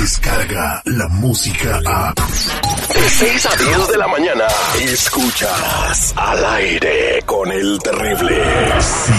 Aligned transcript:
llega 0.00 0.82
la 0.86 1.08
música 1.08 1.78
a... 1.84 2.14
De 2.14 3.10
6 3.10 3.46
a 3.46 3.56
10 3.56 3.88
de 3.88 3.98
la 3.98 4.08
mañana, 4.08 4.46
escuchas 4.80 6.14
al 6.16 6.44
aire 6.44 7.22
con 7.26 7.52
el 7.52 7.78
terrible. 7.82 8.42
Sí, 8.80 9.12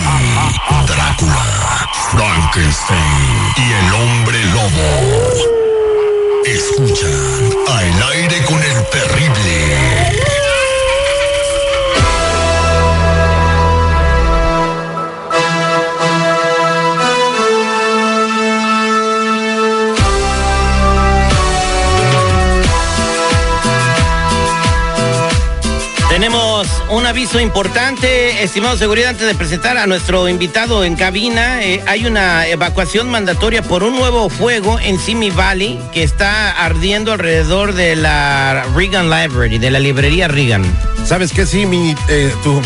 Drácula, 0.87 1.89
Frankenstein 2.11 3.53
y 3.57 3.73
el 3.73 3.93
hombre 3.93 4.43
lobo. 4.45 4.89
Escuchan 6.45 7.70
importante, 27.39 28.43
estimado 28.43 28.75
seguridad, 28.75 29.11
antes 29.11 29.25
de 29.25 29.35
presentar 29.35 29.77
a 29.77 29.87
nuestro 29.87 30.27
invitado 30.27 30.83
en 30.83 30.95
cabina. 30.95 31.63
eh, 31.63 31.81
hay 31.87 32.05
una 32.05 32.47
evacuación 32.47 33.09
mandatoria 33.09 33.61
por 33.61 33.83
un 33.83 33.95
nuevo 33.95 34.29
fuego 34.29 34.79
en 34.79 34.99
Simi 34.99 35.29
Valley 35.29 35.79
que 35.93 36.03
está 36.03 36.51
ardiendo 36.51 37.13
alrededor 37.13 37.73
de 37.73 37.95
la 37.95 38.65
Reagan 38.75 39.09
Library, 39.09 39.59
de 39.59 39.71
la 39.71 39.79
librería 39.79 40.27
Reagan. 40.27 40.63
¿Sabes 41.05 41.31
qué? 41.31 41.45
Sí, 41.45 41.65
mi, 41.65 41.95
eh, 42.09 42.33
tu, 42.43 42.61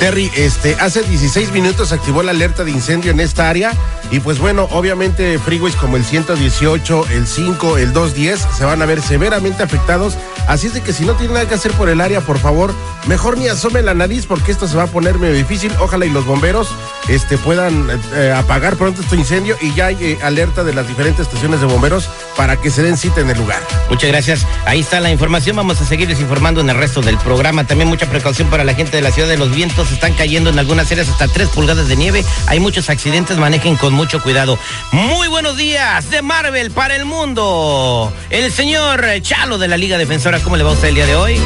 Terry, 0.00 0.30
este, 0.34 0.76
hace 0.80 1.02
16 1.02 1.52
minutos 1.52 1.92
activó 1.92 2.22
la 2.22 2.30
alerta 2.30 2.64
de 2.64 2.70
incendio 2.70 3.10
en 3.10 3.20
esta 3.20 3.50
área 3.50 3.72
y 4.10 4.18
pues 4.20 4.38
bueno, 4.38 4.66
obviamente 4.70 5.38
freeways 5.38 5.76
como 5.76 5.98
el 5.98 6.04
118, 6.04 7.06
el 7.10 7.26
5, 7.26 7.76
el 7.76 7.92
210 7.92 8.46
se 8.56 8.64
van 8.64 8.80
a 8.80 8.86
ver 8.86 9.02
severamente 9.02 9.62
afectados. 9.62 10.16
Así 10.48 10.68
es 10.68 10.74
de 10.74 10.80
que 10.80 10.94
si 10.94 11.04
no 11.04 11.12
tiene 11.14 11.34
nada 11.34 11.46
que 11.46 11.54
hacer 11.54 11.72
por 11.72 11.90
el 11.90 12.00
área, 12.00 12.22
por 12.22 12.38
favor, 12.38 12.74
mejor 13.06 13.38
ni 13.38 13.48
asome 13.48 13.82
la 13.82 13.94
nariz 13.94 14.26
porque 14.26 14.52
esto 14.52 14.68
se 14.68 14.76
va 14.76 14.84
a 14.84 14.86
poner 14.86 15.18
medio 15.18 15.34
difícil. 15.34 15.72
Ojalá 15.80 16.06
y 16.06 16.10
los 16.10 16.24
bomberos 16.24 16.68
este, 17.08 17.38
puedan 17.38 17.88
eh, 18.14 18.32
apagar 18.36 18.76
pronto 18.76 19.02
este 19.02 19.16
incendio 19.16 19.56
y 19.60 19.74
ya 19.74 19.86
hay 19.86 19.96
eh, 20.00 20.18
alerta 20.22 20.64
de 20.64 20.72
las 20.72 20.86
diferentes 20.86 21.26
estaciones 21.26 21.60
de 21.60 21.66
bomberos 21.66 22.08
para 22.36 22.56
que 22.56 22.70
se 22.70 22.82
den 22.82 22.96
cita 22.96 23.20
en 23.20 23.30
el 23.30 23.38
lugar. 23.38 23.60
Muchas 23.88 24.10
gracias. 24.10 24.46
Ahí 24.66 24.80
está 24.80 25.00
la 25.00 25.10
información. 25.10 25.56
Vamos 25.56 25.80
a 25.80 25.84
seguirles 25.84 26.20
informando 26.20 26.60
en 26.60 26.70
el 26.70 26.76
resto 26.76 27.00
del 27.00 27.18
programa. 27.18 27.66
También 27.66 27.88
mucha 27.88 28.08
precaución 28.08 28.48
para 28.48 28.64
la 28.64 28.74
gente 28.74 28.96
de 28.96 29.02
la 29.02 29.10
ciudad 29.10 29.28
de 29.28 29.38
los 29.38 29.54
vientos. 29.54 29.90
Están 29.90 30.14
cayendo 30.14 30.50
en 30.50 30.58
algunas 30.58 30.90
áreas 30.90 31.08
hasta 31.08 31.28
3 31.28 31.48
pulgadas 31.48 31.88
de 31.88 31.96
nieve. 31.96 32.24
Hay 32.46 32.60
muchos 32.60 32.90
accidentes. 32.90 33.38
Manejen 33.38 33.76
con 33.76 33.92
mucho 33.92 34.22
cuidado. 34.22 34.58
Muy 34.92 35.28
buenos 35.28 35.56
días 35.56 36.10
de 36.10 36.22
Marvel 36.22 36.70
para 36.70 36.96
el 36.96 37.04
mundo. 37.04 38.12
El 38.30 38.52
señor 38.52 39.04
Chalo 39.22 39.58
de 39.58 39.68
la 39.68 39.76
Liga 39.76 39.98
Defensora. 39.98 40.40
¿Cómo 40.40 40.56
le 40.56 40.64
va 40.64 40.70
a 40.70 40.74
usted 40.74 40.88
el 40.88 40.94
día 40.94 41.06
de 41.06 41.16
hoy? 41.16 41.40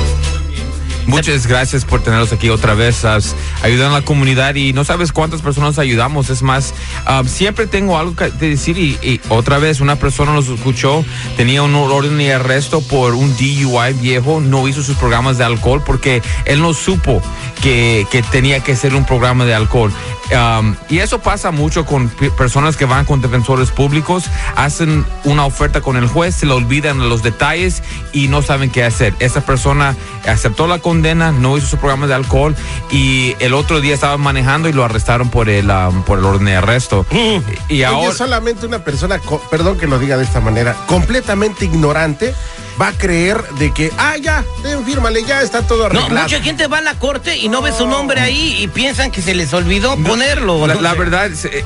Muchas 1.06 1.46
gracias 1.46 1.84
por 1.84 2.02
tenerlos 2.02 2.32
aquí 2.32 2.48
otra 2.48 2.74
vez, 2.74 3.04
ayudando 3.62 3.96
a 3.96 4.00
la 4.00 4.04
comunidad 4.04 4.54
y 4.54 4.72
no 4.72 4.84
sabes 4.84 5.12
cuántas 5.12 5.42
personas 5.42 5.78
ayudamos. 5.78 6.30
Es 6.30 6.42
más, 6.42 6.74
um, 7.08 7.26
siempre 7.26 7.66
tengo 7.66 7.98
algo 7.98 8.16
que 8.16 8.30
decir 8.30 8.78
y, 8.78 9.20
otra 9.28 9.58
vez 9.58 9.80
una 9.80 9.96
persona 9.96 10.32
nos 10.32 10.48
escuchó, 10.48 11.04
tenía 11.36 11.62
un 11.62 11.74
orden 11.74 12.16
de 12.18 12.32
arresto 12.32 12.80
por 12.80 13.14
un 13.14 13.36
DUI 13.36 13.92
viejo, 14.00 14.40
no 14.40 14.66
hizo 14.66 14.82
sus 14.82 14.96
programas 14.96 15.38
de 15.38 15.44
alcohol 15.44 15.82
porque 15.84 16.22
él 16.46 16.60
no 16.60 16.72
supo 16.72 17.20
que, 17.62 18.06
que 18.10 18.22
tenía 18.22 18.60
que 18.60 18.74
ser 18.74 18.94
un 18.94 19.04
programa 19.04 19.44
de 19.44 19.54
alcohol. 19.54 19.92
Um, 20.32 20.74
y 20.88 21.00
eso 21.00 21.18
pasa 21.18 21.50
mucho 21.50 21.84
con 21.84 22.08
pe- 22.08 22.30
personas 22.30 22.76
que 22.78 22.86
van 22.86 23.04
con 23.04 23.20
defensores 23.20 23.70
públicos, 23.70 24.24
hacen 24.56 25.04
una 25.24 25.44
oferta 25.44 25.82
con 25.82 25.96
el 25.98 26.06
juez, 26.06 26.34
se 26.34 26.46
le 26.46 26.52
olvidan 26.52 27.10
los 27.10 27.22
detalles 27.22 27.82
y 28.12 28.28
no 28.28 28.40
saben 28.40 28.70
qué 28.70 28.84
hacer. 28.84 29.14
Esa 29.18 29.42
persona 29.42 29.94
aceptó 30.26 30.66
la 30.66 30.78
condena, 30.78 31.30
no 31.30 31.58
hizo 31.58 31.66
su 31.66 31.76
programa 31.76 32.06
de 32.06 32.14
alcohol 32.14 32.56
y 32.90 33.36
el 33.38 33.52
otro 33.52 33.80
día 33.82 33.92
estaba 33.92 34.16
manejando 34.16 34.68
y 34.68 34.72
lo 34.72 34.82
arrestaron 34.82 35.28
por 35.28 35.50
el, 35.50 35.68
um, 35.70 36.02
por 36.04 36.18
el 36.18 36.24
orden 36.24 36.46
de 36.46 36.56
arresto. 36.56 37.04
Y 37.68 37.74
Oye, 37.74 37.84
ahora... 37.84 38.14
solamente 38.14 38.64
una 38.66 38.78
persona, 38.82 39.20
perdón 39.50 39.76
que 39.76 39.86
lo 39.86 39.98
diga 39.98 40.16
de 40.16 40.24
esta 40.24 40.40
manera, 40.40 40.74
completamente 40.86 41.66
ignorante, 41.66 42.34
va 42.80 42.88
a 42.88 42.92
creer 42.92 43.42
de 43.58 43.72
que, 43.72 43.90
ah, 43.98 44.16
ya, 44.20 44.44
ten, 44.62 44.84
fírmale, 44.84 45.24
ya 45.24 45.42
está 45.42 45.62
todo 45.62 45.88
No, 45.88 46.00
arreglado. 46.00 46.22
mucha 46.28 46.40
gente 46.42 46.66
va 46.66 46.78
a 46.78 46.82
la 46.82 46.94
corte 46.98 47.36
y 47.36 47.48
no 47.48 47.62
ve 47.62 47.72
su 47.72 47.86
nombre 47.86 48.20
ahí 48.20 48.56
y 48.62 48.68
piensan 48.68 49.10
que 49.10 49.22
se 49.22 49.34
les 49.34 49.52
olvidó 49.52 49.96
ponerlo. 49.96 50.66
La, 50.66 50.74
No 50.74 50.96
verdad, 50.96 51.26
es- 51.26 51.44
es- 51.44 51.64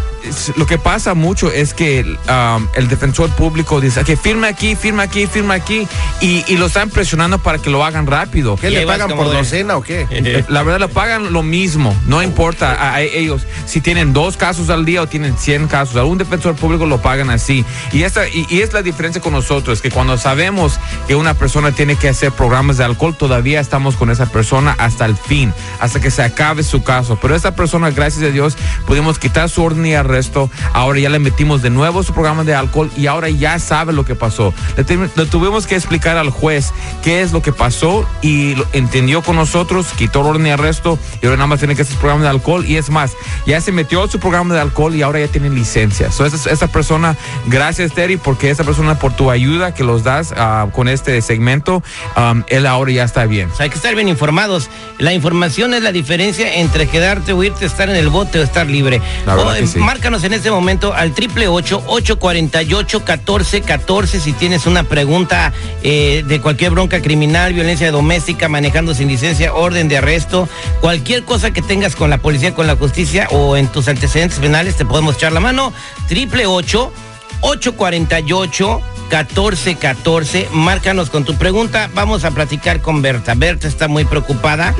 lo 0.56 0.66
que 0.66 0.78
pasa 0.78 1.14
mucho 1.14 1.50
es 1.50 1.72
que 1.74 2.02
um, 2.28 2.66
el 2.74 2.88
defensor 2.88 3.30
público 3.30 3.80
dice 3.80 4.04
que 4.04 4.16
firme 4.16 4.46
aquí, 4.48 4.76
firma 4.76 5.04
aquí, 5.04 5.26
firma 5.26 5.54
aquí 5.54 5.86
y, 6.20 6.44
y 6.48 6.56
lo 6.56 6.66
están 6.66 6.90
presionando 6.90 7.38
para 7.38 7.58
que 7.58 7.70
lo 7.70 7.84
hagan 7.84 8.06
rápido. 8.06 8.56
¿Qué 8.56 8.70
le 8.70 8.86
pagan 8.86 9.08
por 9.10 9.30
de- 9.30 9.36
docena 9.38 9.76
o 9.76 9.82
qué? 9.82 10.06
Eh, 10.10 10.44
La 10.48 10.62
verdad, 10.62 10.80
le 10.80 10.88
pagan 10.88 11.32
lo 11.32 11.42
mismo, 11.42 11.94
no 12.06 12.22
importa 12.22 12.74
a, 12.74 12.94
a 12.96 13.00
ellos 13.02 13.42
si 13.66 13.80
tienen 13.80 14.12
dos 14.12 14.36
casos 14.36 14.68
al 14.70 14.84
día 14.84 15.02
o 15.02 15.06
tienen 15.06 15.36
100 15.38 15.68
casos. 15.68 15.96
A 15.96 16.04
un 16.04 16.18
defensor 16.18 16.54
público 16.56 16.84
lo 16.86 17.00
pagan 17.00 17.30
así. 17.30 17.64
Y, 17.92 18.02
esta, 18.02 18.28
y, 18.28 18.46
y 18.50 18.60
es 18.60 18.72
la 18.72 18.82
diferencia 18.82 19.20
con 19.22 19.32
nosotros, 19.32 19.80
que 19.80 19.90
cuando 19.90 20.18
sabemos 20.18 20.78
que 21.06 21.14
una 21.14 21.34
persona 21.34 21.72
tiene 21.72 21.96
que 21.96 22.08
hacer 22.08 22.32
programas 22.32 22.76
de 22.76 22.84
alcohol, 22.84 23.16
todavía 23.16 23.60
estamos 23.60 23.96
con 23.96 24.10
esa 24.10 24.26
persona 24.26 24.74
hasta 24.78 25.04
el 25.06 25.16
fin, 25.16 25.52
hasta 25.80 26.00
que 26.00 26.10
se 26.10 26.22
acabe 26.22 26.62
su 26.62 26.82
caso. 26.82 27.18
Pero 27.20 27.34
esa 27.34 27.54
persona, 27.54 27.90
gracias 27.90 28.24
a 28.24 28.30
Dios, 28.30 28.56
pudimos 28.86 29.18
quitar 29.18 29.48
su 29.48 29.62
orden 29.62 29.82
de 29.84 29.96
arresto. 29.96 30.50
Ahora 30.72 30.98
ya 30.98 31.10
le 31.10 31.18
metimos 31.18 31.62
de 31.62 31.70
nuevo 31.70 32.02
su 32.02 32.12
programa 32.12 32.44
de 32.44 32.54
alcohol 32.54 32.90
y 32.96 33.06
ahora 33.06 33.28
ya 33.28 33.58
sabe 33.58 33.92
lo 33.92 34.04
que 34.04 34.14
pasó. 34.14 34.52
Le, 34.76 34.84
tuvimos 35.26 35.66
que 35.66 35.76
explicar 35.76 36.16
al 36.16 36.30
juez 36.30 36.72
qué 37.02 37.22
es 37.22 37.32
lo 37.32 37.42
que 37.42 37.52
pasó 37.52 38.06
y 38.22 38.54
lo 38.54 38.66
entendió 38.72 39.22
con 39.22 39.36
nosotros, 39.36 39.88
quitó 39.96 40.20
el 40.20 40.26
orden 40.26 40.44
de 40.44 40.52
arresto 40.52 40.98
y 41.22 41.26
ahora 41.26 41.36
nada 41.36 41.48
más 41.48 41.58
tiene 41.58 41.74
que 41.74 41.82
hacer 41.82 41.94
su 41.94 42.00
programa 42.00 42.22
de 42.24 42.30
alcohol. 42.30 42.64
Y 42.66 42.76
es 42.76 42.90
más, 42.90 43.12
ya 43.46 43.60
se 43.60 43.72
metió 43.72 44.06
su 44.08 44.18
programa 44.18 44.54
de 44.54 44.60
alcohol 44.60 44.94
y 44.94 45.02
ahora 45.02 45.20
ya 45.20 45.28
tiene 45.28 45.50
licencia. 45.50 46.10
So, 46.10 46.26
esa, 46.26 46.50
esa 46.50 46.66
persona, 46.68 47.16
gracias 47.46 47.92
Terry, 47.92 48.16
porque 48.16 48.50
esa 48.50 48.64
persona 48.64 48.98
por 48.98 49.12
tu 49.14 49.30
ayuda 49.30 49.74
que 49.74 49.84
los 49.84 50.02
das 50.04 50.34
ah, 50.36 50.68
con 50.72 50.87
este 50.88 51.20
segmento, 51.22 51.82
um, 52.16 52.42
él 52.48 52.66
ahora 52.66 52.90
ya 52.92 53.04
está 53.04 53.26
bien. 53.26 53.50
O 53.50 53.56
sea, 53.56 53.64
hay 53.64 53.70
que 53.70 53.76
estar 53.76 53.94
bien 53.94 54.08
informados. 54.08 54.70
La 54.98 55.12
información 55.12 55.74
es 55.74 55.82
la 55.82 55.92
diferencia 55.92 56.56
entre 56.56 56.88
quedarte 56.88 57.32
o 57.32 57.42
irte, 57.42 57.66
estar 57.66 57.88
en 57.88 57.96
el 57.96 58.08
bote 58.08 58.40
o 58.40 58.42
estar 58.42 58.66
libre. 58.66 59.00
La 59.26 59.36
O, 59.36 59.52
que 59.52 59.60
eh, 59.60 59.66
sí. 59.66 59.78
Márcanos 59.78 60.24
en 60.24 60.32
este 60.32 60.50
momento 60.50 60.92
al 60.94 61.12
triple 61.12 61.48
ocho 61.48 61.82
ocho 61.86 62.18
cuarenta 62.18 62.62
y 62.62 62.74
ocho 62.74 63.04
catorce 63.04 63.60
catorce 63.60 64.20
si 64.20 64.32
tienes 64.32 64.66
una 64.66 64.84
pregunta 64.84 65.52
eh, 65.82 66.24
de 66.26 66.40
cualquier 66.40 66.72
bronca 66.72 67.00
criminal, 67.00 67.52
violencia 67.52 67.90
doméstica, 67.90 68.48
manejando 68.48 68.94
sin 68.94 69.08
licencia, 69.08 69.54
orden 69.54 69.88
de 69.88 69.98
arresto, 69.98 70.48
cualquier 70.80 71.24
cosa 71.24 71.50
que 71.50 71.62
tengas 71.62 71.96
con 71.96 72.10
la 72.10 72.18
policía, 72.18 72.54
con 72.54 72.66
la 72.66 72.76
justicia 72.76 73.28
o 73.30 73.56
en 73.56 73.68
tus 73.68 73.88
antecedentes 73.88 74.38
penales, 74.38 74.76
te 74.76 74.84
podemos 74.84 75.16
echar 75.16 75.32
la 75.32 75.40
mano. 75.40 75.72
Triple 76.08 76.46
ocho 76.46 76.92
848 77.40 78.97
1414. 79.08 80.48
Márcanos 80.52 81.10
con 81.10 81.24
tu 81.24 81.34
pregunta. 81.34 81.90
Vamos 81.94 82.24
a 82.24 82.30
platicar 82.30 82.80
con 82.80 83.02
Berta. 83.02 83.34
Berta 83.34 83.66
está 83.66 83.88
muy 83.88 84.04
preocupada. 84.04 84.74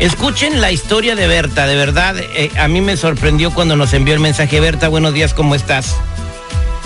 Escuchen 0.00 0.60
la 0.60 0.72
historia 0.72 1.14
de 1.14 1.28
Berta, 1.28 1.66
de 1.66 1.76
verdad, 1.76 2.16
eh, 2.18 2.50
a 2.58 2.66
mí 2.66 2.80
me 2.80 2.96
sorprendió 2.96 3.54
cuando 3.54 3.76
nos 3.76 3.94
envió 3.94 4.14
el 4.14 4.20
mensaje. 4.20 4.58
Berta, 4.58 4.88
buenos 4.88 5.14
días, 5.14 5.32
¿cómo 5.32 5.54
estás? 5.54 5.96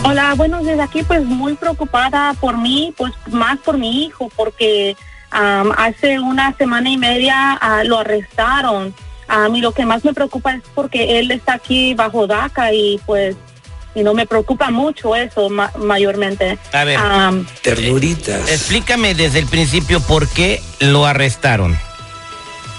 Hola, 0.02 0.34
buenos 0.34 0.64
días. 0.64 0.78
Aquí 0.80 1.02
pues 1.02 1.24
muy 1.24 1.54
preocupada 1.54 2.34
por 2.34 2.58
mí, 2.58 2.92
pues 2.96 3.14
más 3.30 3.58
por 3.58 3.78
mi 3.78 4.04
hijo, 4.04 4.30
porque 4.36 4.96
am, 5.30 5.72
hace 5.78 6.20
una 6.20 6.54
semana 6.58 6.90
y 6.90 6.98
media 6.98 7.52
ah, 7.54 7.84
lo 7.84 8.00
arrestaron. 8.00 8.94
A 9.28 9.48
mí 9.48 9.62
lo 9.62 9.72
que 9.72 9.86
más 9.86 10.04
me 10.04 10.12
preocupa 10.12 10.52
es 10.52 10.62
porque 10.74 11.18
él 11.18 11.30
está 11.30 11.54
aquí 11.54 11.94
bajo 11.94 12.26
DACA 12.26 12.72
y 12.74 13.00
pues 13.06 13.34
y 13.96 14.02
no 14.02 14.12
me 14.12 14.26
preocupa 14.26 14.70
mucho 14.70 15.16
eso 15.16 15.48
ma- 15.48 15.72
mayormente. 15.78 16.58
A 16.72 16.84
ver. 16.84 16.98
Am, 16.98 17.46
Ternuritas. 17.62 18.48
Explícame 18.48 19.14
desde 19.14 19.38
el 19.38 19.46
principio 19.46 20.00
por 20.00 20.28
qué 20.28 20.60
lo 20.80 21.06
arrestaron. 21.06 21.76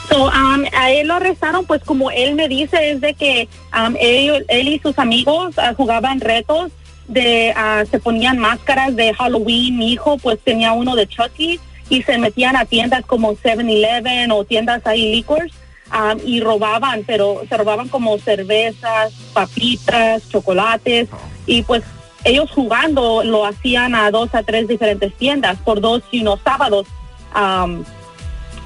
So, 0.10 0.28
um, 0.28 0.64
a 0.74 0.92
él 0.92 1.08
lo 1.08 1.16
arrestaron, 1.16 1.66
pues 1.66 1.84
como 1.84 2.12
él 2.12 2.36
me 2.36 2.48
dice, 2.48 2.92
es 2.92 3.02
de 3.02 3.16
que 3.16 3.50
um, 3.74 3.96
él, 4.00 4.46
él 4.48 4.68
y 4.70 4.80
sus 4.80 4.98
amigos 5.00 5.56
ah, 5.58 5.74
jugaban 5.76 6.22
retos, 6.22 6.72
de 7.08 7.52
ah, 7.56 7.84
se 7.90 8.00
ponían 8.00 8.38
máscaras 8.38 8.96
de 8.96 9.14
Halloween. 9.16 9.76
Mi 9.76 9.94
hijo 9.94 10.18
pues 10.20 10.38
tenía 10.44 10.74
uno 10.74 10.96
de 10.96 11.08
Chucky 11.08 11.60
y 11.90 12.04
se 12.04 12.20
metían 12.20 12.56
a 12.56 12.66
tiendas 12.66 13.06
como 13.06 13.34
7-Eleven 13.34 14.32
o 14.32 14.44
tiendas 14.44 14.86
ahí 14.86 15.12
licors 15.12 15.52
um, 15.94 16.20
y 16.26 16.42
robaban, 16.42 17.04
pero 17.06 17.42
se 17.48 17.58
robaban 17.58 17.90
como 17.90 18.18
cervezas, 18.18 19.14
papitas, 19.34 20.28
chocolates 20.30 21.10
y 21.46 21.64
pues 21.64 21.84
ellos 22.24 22.52
jugando 22.52 23.24
lo 23.24 23.46
hacían 23.46 23.96
a 23.96 24.12
dos 24.12 24.34
a 24.34 24.44
tres 24.44 24.68
diferentes 24.68 25.14
tiendas 25.14 25.58
por 25.60 25.82
dos 25.82 26.04
y 26.12 26.22
unos 26.22 26.42
sábados. 26.44 26.88
Um, 27.36 27.84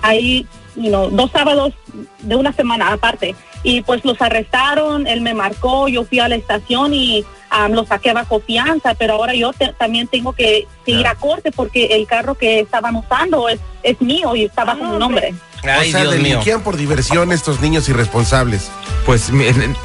ahí, 0.01 0.47
you 0.75 0.89
know, 0.89 1.09
dos 1.09 1.31
sábados 1.31 1.73
de 2.19 2.35
una 2.35 2.53
semana 2.53 2.93
aparte. 2.93 3.35
Y 3.63 3.81
pues 3.83 4.03
los 4.03 4.19
arrestaron, 4.21 5.05
él 5.05 5.21
me 5.21 5.35
marcó, 5.35 5.87
yo 5.87 6.03
fui 6.03 6.19
a 6.19 6.27
la 6.27 6.35
estación 6.35 6.93
y 6.93 7.23
am, 7.51 7.73
lo 7.73 7.85
saqué 7.85 8.13
bajo 8.13 8.39
fianza, 8.39 8.95
pero 8.95 9.13
ahora 9.13 9.35
yo 9.35 9.53
te- 9.53 9.73
también 9.73 10.07
tengo 10.07 10.33
que, 10.33 10.67
que 10.85 10.91
ir 10.93 11.05
a 11.05 11.13
corte 11.15 11.51
porque 11.51 11.85
el 11.87 12.07
carro 12.07 12.33
que 12.35 12.61
estaban 12.61 12.95
usando 12.95 13.47
es, 13.49 13.59
es 13.83 14.01
mío 14.01 14.35
y 14.35 14.45
está 14.45 14.63
bajo 14.65 14.83
mi 14.83 14.97
nombre. 14.97 15.35
Ay, 15.63 15.89
o 15.89 15.91
sea, 15.91 16.01
Dios 16.01 16.15
mío. 16.15 16.23
delinquían 16.23 16.61
por 16.63 16.75
diversión 16.75 17.31
estos 17.31 17.61
niños 17.61 17.87
irresponsables. 17.87 18.71
Pues 19.05 19.31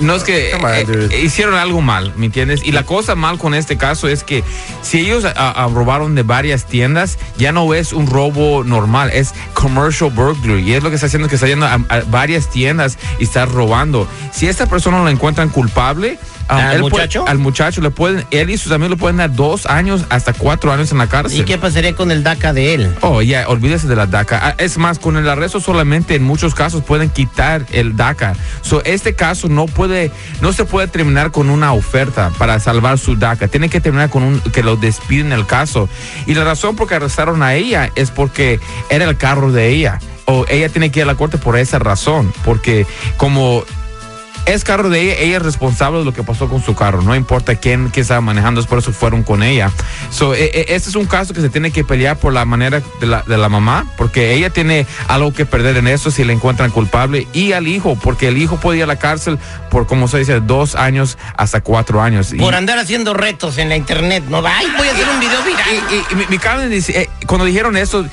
no 0.00 0.14
es 0.14 0.24
que 0.24 0.52
eh, 0.52 0.84
dude. 0.86 1.20
hicieron 1.20 1.54
algo 1.54 1.82
mal, 1.82 2.14
¿me 2.16 2.26
entiendes? 2.26 2.62
Y 2.64 2.72
la 2.72 2.84
cosa 2.84 3.14
mal 3.14 3.36
con 3.36 3.52
este 3.52 3.76
caso 3.76 4.08
es 4.08 4.24
que 4.24 4.42
si 4.80 5.00
ellos 5.00 5.24
ah, 5.26 5.32
ah, 5.36 5.68
robaron 5.72 6.14
de 6.14 6.22
varias 6.22 6.64
tiendas, 6.64 7.18
ya 7.36 7.52
no 7.52 7.74
es 7.74 7.92
un 7.92 8.06
robo 8.06 8.64
normal, 8.64 9.10
es 9.12 9.34
commercial 9.52 10.10
burglary. 10.10 10.62
Y 10.62 10.72
es 10.74 10.82
lo 10.82 10.88
que 10.88 10.94
está 10.94 11.08
haciendo, 11.08 11.28
que 11.28 11.34
está 11.34 11.46
yendo 11.46 11.66
a, 11.66 11.74
a 11.74 12.00
varias 12.06 12.48
tiendas 12.48 12.98
y 13.18 13.24
está 13.24 13.44
robando. 13.44 14.08
Si 14.32 14.48
esta 14.48 14.66
persona 14.66 15.02
lo 15.02 15.08
encuentran 15.10 15.50
culpable, 15.50 16.18
ah, 16.48 16.70
¿Al 16.70 16.80
puede- 16.80 16.90
muchacho? 16.90 17.24
al 17.26 17.38
muchacho 17.38 17.80
le 17.80 17.90
pueden, 17.90 18.24
él 18.30 18.50
y 18.50 18.58
sus 18.58 18.72
amigos 18.72 18.90
le 18.90 18.96
pueden 18.96 19.16
dar 19.18 19.34
dos 19.34 19.66
años 19.66 20.04
hasta 20.10 20.32
cuatro 20.32 20.72
años 20.72 20.92
en 20.92 20.98
la 20.98 21.06
cárcel. 21.08 21.40
¿Y 21.40 21.44
qué 21.44 21.58
pasaría 21.58 21.94
con 21.94 22.10
el 22.10 22.22
DACA 22.22 22.52
de 22.52 22.74
él? 22.74 22.94
Oh, 23.00 23.22
ya, 23.22 23.48
olvídese 23.48 23.86
de 23.88 23.96
la 23.96 24.06
DACA. 24.06 24.40
Ah, 24.42 24.54
Es 24.58 24.78
más, 24.78 24.98
con 24.98 25.16
el 25.16 25.28
arresto 25.28 25.60
solamente 25.60 26.14
en 26.14 26.22
muchos 26.22 26.54
casos 26.54 26.82
pueden 26.82 27.10
quitar 27.10 27.64
el 27.72 27.96
DACA. 27.96 28.34
So, 28.62 28.82
este 28.84 29.14
caso 29.14 29.48
no 29.48 29.66
puede, 29.66 30.10
no 30.40 30.52
se 30.52 30.64
puede 30.64 30.88
terminar 30.88 31.30
con 31.30 31.50
una 31.50 31.72
oferta 31.72 32.30
para 32.38 32.58
salvar 32.60 32.98
su 32.98 33.16
DACA. 33.16 33.48
Tiene 33.48 33.68
que 33.68 33.80
terminar 33.80 34.10
con 34.10 34.22
un, 34.22 34.40
que 34.40 34.62
lo 34.62 34.76
despiden 34.76 35.32
el 35.32 35.46
caso. 35.46 35.88
Y 36.26 36.34
la 36.34 36.44
razón 36.44 36.76
por 36.76 36.88
que 36.88 36.94
arrestaron 36.96 37.42
a 37.42 37.54
ella 37.54 37.90
es 37.96 38.10
porque 38.10 38.60
era 38.90 39.04
el 39.04 39.16
carro 39.16 39.52
de 39.52 39.68
ella. 39.70 39.98
O 40.26 40.44
ella 40.48 40.68
tiene 40.68 40.90
que 40.90 41.00
ir 41.00 41.04
a 41.04 41.06
la 41.06 41.14
corte 41.14 41.38
por 41.38 41.56
esa 41.56 41.78
razón. 41.78 42.32
Porque 42.44 42.86
como 43.16 43.64
es 44.44 44.62
carro 44.64 44.88
de 44.90 45.00
ella, 45.00 45.14
ella 45.18 45.36
es 45.38 45.42
responsable 45.42 45.98
de 46.00 46.04
lo 46.04 46.12
que 46.12 46.22
pasó 46.22 46.48
con 46.48 46.62
su 46.62 46.74
carro, 46.74 47.02
no 47.02 47.14
importa 47.16 47.54
quién, 47.56 47.88
quién 47.88 48.02
estaba 48.02 48.20
manejando, 48.20 48.60
es 48.60 48.66
por 48.66 48.78
eso 48.78 48.92
fueron 48.92 49.22
con 49.22 49.42
ella. 49.42 49.70
So, 50.10 50.34
e- 50.34 50.44
e- 50.44 50.66
este 50.74 50.90
es 50.90 50.94
un 50.96 51.06
caso 51.06 51.34
que 51.34 51.40
se 51.40 51.48
tiene 51.48 51.70
que 51.70 51.82
pelear 51.84 52.16
por 52.16 52.32
la 52.32 52.44
manera 52.44 52.80
de 53.00 53.06
la, 53.06 53.22
de 53.22 53.36
la 53.38 53.48
mamá, 53.48 53.86
porque 53.96 54.34
ella 54.34 54.50
tiene 54.50 54.86
algo 55.08 55.32
que 55.32 55.46
perder 55.46 55.76
en 55.78 55.88
eso 55.88 56.10
si 56.10 56.24
le 56.24 56.32
encuentran 56.32 56.70
culpable, 56.70 57.26
y 57.32 57.52
al 57.52 57.66
hijo, 57.66 57.96
porque 58.00 58.28
el 58.28 58.38
hijo 58.38 58.58
puede 58.60 58.78
ir 58.78 58.84
a 58.84 58.86
la 58.86 58.96
cárcel 58.96 59.38
por, 59.70 59.86
como 59.86 60.08
se 60.08 60.18
dice, 60.18 60.40
dos 60.40 60.74
años 60.74 61.18
hasta 61.36 61.60
cuatro 61.60 62.02
años. 62.02 62.32
Y- 62.32 62.36
Por 62.38 62.54
andar 62.54 62.78
haciendo 62.78 63.14
retos 63.14 63.58
en 63.58 63.68
la 63.68 63.76
internet, 63.76 64.24
¿no? 64.28 64.42
Ay, 64.46 64.66
voy 64.76 64.88
a 64.88 64.92
hacer 64.92 65.06
un 65.08 65.20
video 65.20 65.42
viral. 65.42 65.62
y, 65.90 65.94
y- 65.94 66.04
y 66.10 66.14
mi, 66.14 66.26
mi 66.28 66.68
dice, 66.68 67.00
eh, 67.02 67.10
cuando 67.26 67.44
dijeron 67.46 67.76
eso, 67.76 68.04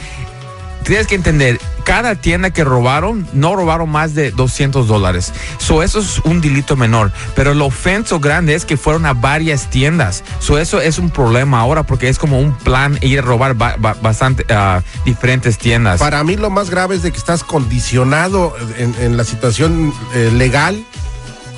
tienes 0.83 1.07
que 1.07 1.15
entender, 1.15 1.59
cada 1.83 2.15
tienda 2.15 2.51
que 2.51 2.63
robaron, 2.63 3.27
no 3.33 3.55
robaron 3.55 3.89
más 3.89 4.13
de 4.15 4.31
200 4.31 4.87
dólares. 4.87 5.33
So, 5.57 5.83
eso 5.83 5.99
es 5.99 6.19
un 6.19 6.41
delito 6.41 6.75
menor. 6.75 7.11
Pero 7.35 7.53
lo 7.53 7.65
ofenso 7.65 8.19
grande 8.19 8.55
es 8.55 8.65
que 8.65 8.77
fueron 8.77 9.05
a 9.05 9.13
varias 9.13 9.69
tiendas. 9.69 10.23
So, 10.39 10.57
eso 10.57 10.81
es 10.81 10.97
un 10.99 11.09
problema 11.09 11.59
ahora 11.59 11.83
porque 11.83 12.09
es 12.09 12.17
como 12.19 12.39
un 12.39 12.53
plan 12.57 12.97
ir 13.01 13.19
a 13.19 13.21
robar 13.21 13.53
ba- 13.55 13.75
ba- 13.77 13.95
bastante 14.01 14.45
ah, 14.49 14.81
diferentes 15.05 15.57
tiendas. 15.57 15.99
Para 15.99 16.23
mí 16.23 16.35
lo 16.37 16.49
más 16.49 16.69
grave 16.69 16.95
es 16.95 17.03
de 17.03 17.11
que 17.11 17.17
estás 17.17 17.43
condicionado 17.43 18.55
en, 18.77 18.95
en 18.99 19.17
la 19.17 19.23
situación 19.23 19.93
eh, 20.13 20.31
legal 20.33 20.83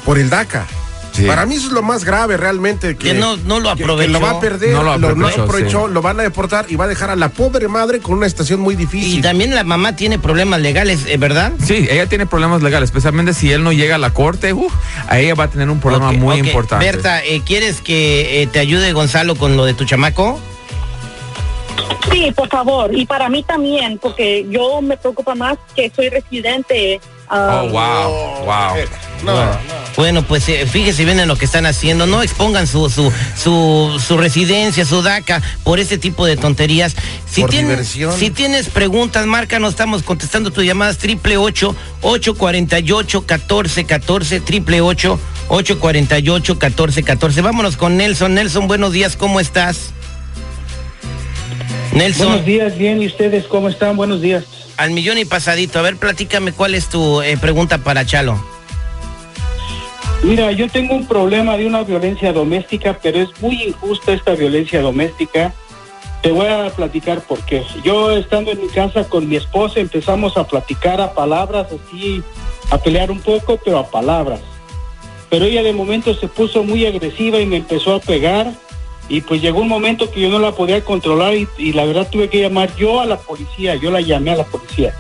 por 0.06 0.18
el 0.19 0.30
DACA. 0.30 0.66
Sí. 1.15 1.23
Para 1.25 1.45
mí 1.45 1.56
eso 1.56 1.67
es 1.67 1.71
lo 1.73 1.81
más 1.81 2.03
grave 2.03 2.35
realmente. 2.38 2.97
Que, 2.97 3.09
Que 3.09 3.13
no- 3.13 3.38
no 3.38 3.59
lo 3.59 3.69
que- 3.71 3.77
que 3.77 3.83
aprovechó. 3.83 4.12
lo 4.12 4.19
va 4.21 4.29
a 4.31 4.39
perder, 4.39 4.71
No 4.73 4.83
lo 4.83 4.97
lo, 4.97 5.15
no 5.15 5.27
aprovechó, 5.27 5.44
aprovechó, 5.44 5.88
sí. 5.88 5.94
lo 5.94 6.01
van 6.01 6.19
a 6.19 6.23
deportar 6.23 6.65
y 6.67 6.75
va 6.75 6.85
a 6.85 6.88
dejar 6.88 7.09
a 7.09 7.15
la 7.15 7.29
pobre 7.29 7.67
madre 7.67 8.00
con 8.00 8.17
una 8.17 8.27
estación 8.27 8.59
muy 8.59 8.73
Y 8.73 8.77
difícil. 8.77 9.21
también 9.21 9.56
la 9.56 9.63
mamá 9.63 9.95
tiene 9.95 10.19
problemas 10.19 10.59
legales, 10.62 11.06
¿eh, 11.07 11.17
¿verdad? 11.17 11.53
Sí, 11.63 11.88
ella 11.89 12.07
tiene 12.07 12.25
problemas 12.25 12.62
legales, 12.62 12.89
especialmente 12.89 13.33
si 13.33 13.51
él 13.51 13.63
no 13.63 13.71
llega 13.71 13.95
a 13.95 13.97
la 14.00 14.13
corte, 14.13 14.51
uf, 14.53 14.73
a 15.07 15.19
ella 15.19 15.35
va 15.35 15.45
a 15.45 15.50
tener 15.50 15.69
un 15.69 15.79
problema 15.79 16.12
muy 16.12 16.39
importante. 16.39 16.85
Berta, 16.85 17.23
eh, 17.23 17.41
¿quieres 17.45 17.81
que 17.81 18.41
eh, 18.41 18.47
te 18.47 18.59
ayude 18.59 18.91
Gonzalo 18.91 19.35
con 19.35 19.56
lo 19.57 19.65
de 19.65 19.73
tu 19.73 19.85
chamaco? 19.85 20.39
Sí, 22.12 22.31
por 22.35 22.47
favor. 22.50 22.94
Y 22.95 23.06
para 23.06 23.29
mí 23.29 23.44
también, 23.44 23.97
porque 23.97 24.45
yo 24.50 24.81
me 24.81 24.95
preocupa 24.97 25.35
más 25.35 25.57
que 25.75 25.91
soy 25.95 26.09
residente. 26.09 27.00
ah, 27.29 27.62
Oh, 27.63 27.69
wow, 27.69 28.45
wow. 28.45 28.75
Eh, 28.77 28.85
no, 29.23 29.33
no. 29.33 29.51
Bueno, 29.97 30.24
pues 30.24 30.50
eh, 30.50 30.68
fíjese 30.69 31.06
bien 31.06 31.21
en 31.21 31.27
lo 31.30 31.38
que 31.38 31.45
están 31.45 31.65
haciendo. 31.65 32.06
No 32.06 32.21
expongan 32.21 32.68
su, 32.68 32.89
su, 32.89 33.13
su, 33.42 34.01
su 34.06 34.18
residencia, 34.18 34.83
su 34.83 35.01
DACA, 35.01 35.42
por 35.63 35.80
ese 35.80 35.97
tipo 35.97 36.25
de 36.25 36.36
tonterías. 36.36 36.95
Si, 37.30 37.42
Por 37.42 37.50
tienes, 37.50 37.69
diversión. 37.69 38.18
si 38.19 38.30
tienes 38.30 38.68
preguntas, 38.69 39.25
márcanos, 39.25 39.69
estamos 39.71 40.03
contestando 40.03 40.51
tus 40.51 40.65
llamadas 40.65 40.97
triple 40.97 41.38
ocho 41.38 41.75
ocho 42.01 42.36
cuarenta 42.36 42.80
y 42.80 42.92
ocho 42.92 43.25
catorce 43.25 43.86
catorce 43.86 44.42
triple 44.42 44.81
ocho 44.81 45.18
ocho 45.47 45.80
cuarenta 45.80 46.19
y 46.19 46.27
ocho 46.30 46.59
catorce 46.59 47.01
catorce. 47.01 47.39
Vámonos 47.41 47.77
con 47.77 47.95
Nelson. 47.95 48.33
Nelson, 48.33 48.68
buenos 48.68 48.91
días, 48.91 49.15
¿cómo 49.15 49.39
estás? 49.39 49.91
Nelson, 51.94 52.27
Buenos 52.27 52.45
días, 52.45 52.77
bien, 52.77 53.01
¿y 53.01 53.07
ustedes 53.07 53.45
cómo 53.45 53.69
están? 53.69 53.95
Buenos 53.95 54.21
días. 54.21 54.44
al 54.75 54.91
millón 54.91 55.18
y 55.18 55.24
pasadito. 55.25 55.80
A 55.80 55.83
ver, 55.83 55.95
platícame 55.95 56.51
cuál 56.51 56.75
es 56.75 56.88
tu 56.89 57.21
eh, 57.21 57.38
pregunta 57.38 57.77
para 57.77 58.06
Chalo. 58.06 58.44
Mira, 60.23 60.51
yo 60.51 60.67
tengo 60.67 60.95
un 60.95 61.07
problema 61.07 61.56
de 61.56 61.67
una 61.67 61.83
violencia 61.83 62.33
doméstica, 62.33 62.97
pero 63.01 63.19
es 63.19 63.29
muy 63.41 63.62
injusta 63.62 64.13
esta 64.13 64.33
violencia 64.33 64.81
doméstica. 64.81 65.53
Te 66.23 66.31
voy 66.31 66.47
a 66.47 66.69
platicar 66.75 67.21
por 67.21 67.39
qué. 67.45 67.63
Yo 67.83 68.12
estando 68.12 68.51
en 68.51 68.62
mi 68.62 68.67
casa 68.67 69.07
con 69.07 69.29
mi 69.29 69.35
esposa 69.35 69.79
empezamos 69.79 70.35
a 70.38 70.47
platicar 70.47 71.00
a 71.00 71.13
palabras, 71.13 71.67
así, 71.67 72.23
a 72.71 72.77
pelear 72.79 73.12
un 73.12 73.19
poco, 73.19 73.59
pero 73.63 73.77
a 73.77 73.88
palabras. 73.88 74.41
Pero 75.29 75.45
ella 75.45 75.62
de 75.62 75.73
momento 75.73 76.15
se 76.15 76.27
puso 76.27 76.63
muy 76.63 76.85
agresiva 76.85 77.39
y 77.39 77.45
me 77.45 77.57
empezó 77.57 77.94
a 77.94 78.00
pegar. 78.00 78.51
Y 79.07 79.21
pues 79.21 79.39
llegó 79.39 79.62
un 79.62 79.67
momento 79.67 80.09
que 80.09 80.21
yo 80.21 80.29
no 80.29 80.39
la 80.39 80.53
podía 80.53 80.83
controlar 80.83 81.35
y, 81.35 81.47
y 81.59 81.73
la 81.73 81.85
verdad 81.85 82.09
tuve 82.09 82.29
que 82.29 82.41
llamar 82.41 82.75
yo 82.75 83.00
a 83.01 83.06
la 83.06 83.17
policía, 83.17 83.75
yo 83.75 83.91
la 83.91 84.01
llamé 84.01 84.31
a 84.31 84.38
la 84.38 84.45
policía. 84.45 84.95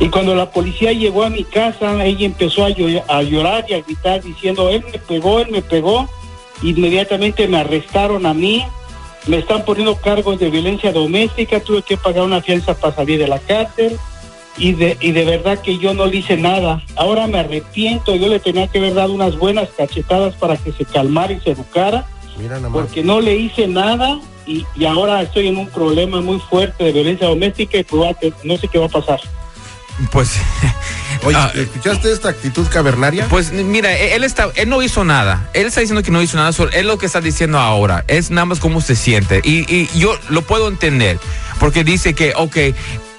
Y 0.00 0.08
cuando 0.10 0.34
la 0.34 0.50
policía 0.50 0.92
llegó 0.92 1.24
a 1.24 1.30
mi 1.30 1.42
casa, 1.44 2.04
ella 2.04 2.26
empezó 2.26 2.64
a, 2.64 2.70
llo- 2.70 3.02
a 3.08 3.22
llorar 3.22 3.64
y 3.68 3.74
a 3.74 3.80
gritar 3.82 4.22
diciendo, 4.22 4.68
él 4.70 4.84
me 4.92 4.98
pegó, 4.98 5.40
él 5.40 5.48
me 5.50 5.60
pegó. 5.62 6.08
Inmediatamente 6.62 7.48
me 7.48 7.58
arrestaron 7.58 8.26
a 8.26 8.34
mí, 8.34 8.64
me 9.26 9.38
están 9.38 9.64
poniendo 9.64 9.96
cargos 9.96 10.38
de 10.38 10.50
violencia 10.50 10.92
doméstica, 10.92 11.60
tuve 11.60 11.82
que 11.82 11.96
pagar 11.96 12.24
una 12.24 12.40
fianza 12.40 12.74
para 12.74 12.94
salir 12.94 13.18
de 13.18 13.28
la 13.28 13.38
cárcel. 13.38 13.96
Y 14.56 14.72
de, 14.72 14.96
y 15.00 15.12
de 15.12 15.24
verdad 15.24 15.60
que 15.60 15.78
yo 15.78 15.94
no 15.94 16.06
le 16.06 16.16
hice 16.16 16.36
nada. 16.36 16.82
Ahora 16.96 17.28
me 17.28 17.38
arrepiento, 17.38 18.16
yo 18.16 18.26
le 18.28 18.40
tenía 18.40 18.66
que 18.66 18.78
haber 18.78 18.94
dado 18.94 19.12
unas 19.12 19.36
buenas 19.38 19.68
cachetadas 19.76 20.34
para 20.34 20.56
que 20.56 20.72
se 20.72 20.84
calmara 20.84 21.32
y 21.32 21.40
se 21.40 21.52
educara 21.52 22.06
Mira 22.36 22.58
porque 22.72 23.04
no 23.04 23.20
le 23.20 23.36
hice 23.36 23.68
nada 23.68 24.18
y, 24.48 24.64
y 24.74 24.84
ahora 24.84 25.22
estoy 25.22 25.46
en 25.46 25.58
un 25.58 25.68
problema 25.68 26.20
muy 26.20 26.40
fuerte 26.40 26.82
de 26.82 26.90
violencia 26.92 27.28
doméstica 27.28 27.78
y 27.78 27.86
no 28.42 28.56
sé 28.56 28.66
qué 28.66 28.78
va 28.78 28.86
a 28.86 28.88
pasar. 28.88 29.20
Pues, 30.10 30.30
Oye, 31.24 31.36
ah, 31.36 31.50
¿escuchaste 31.54 32.12
esta 32.12 32.28
actitud 32.28 32.66
cavernaria? 32.68 33.26
Pues 33.28 33.52
mira, 33.52 33.96
él 33.96 34.24
está, 34.24 34.48
él 34.54 34.68
no 34.68 34.82
hizo 34.82 35.04
nada. 35.04 35.48
Él 35.54 35.66
está 35.66 35.80
diciendo 35.80 36.02
que 36.02 36.10
no 36.10 36.22
hizo 36.22 36.36
nada. 36.36 36.52
Él 36.72 36.86
lo 36.86 36.98
que 36.98 37.06
está 37.06 37.20
diciendo 37.20 37.58
ahora 37.58 38.04
es 38.06 38.30
nada 38.30 38.44
más 38.44 38.60
cómo 38.60 38.80
se 38.80 38.94
siente. 38.94 39.40
Y, 39.42 39.72
y 39.72 39.88
yo 39.98 40.16
lo 40.28 40.42
puedo 40.42 40.68
entender. 40.68 41.18
Porque 41.58 41.82
dice 41.82 42.14
que, 42.14 42.32
ok, 42.36 42.56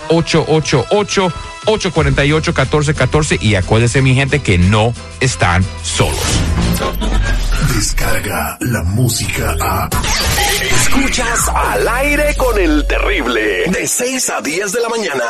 888-848-1414, 0.09 1.33
888-848-1414 1.67 3.43
y 3.43 3.55
acuérdense 3.55 4.03
mi 4.03 4.15
gente 4.15 4.41
que 4.41 4.59
no 4.59 4.95
están 5.21 5.65
solos. 5.83 6.21
Descarga 7.75 8.57
la 8.61 8.83
música 8.83 9.55
a. 9.61 9.89
Escuchas 10.63 11.49
al 11.55 11.89
aire 11.89 12.35
con 12.37 12.59
el 12.59 12.87
terrible. 12.87 13.65
De 13.71 13.87
6 13.87 14.31
a 14.31 14.41
10 14.41 14.73
de 14.73 14.81
la 14.81 14.89
mañana. 14.89 15.25